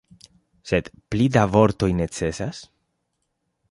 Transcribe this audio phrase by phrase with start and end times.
[0.69, 2.67] Sed pli da vortoj necesas?